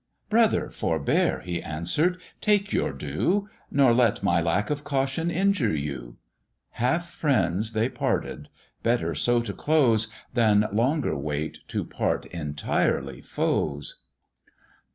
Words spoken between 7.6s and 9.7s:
they parted, better so to